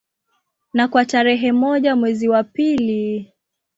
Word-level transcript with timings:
Na 0.73 0.87
kwa 0.87 1.05
tarehe 1.05 1.51
moja 1.51 1.95
mwezi 1.95 2.27
wa 2.29 2.43
pili 2.43 3.33